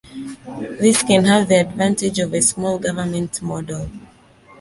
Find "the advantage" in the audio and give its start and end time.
1.47-2.17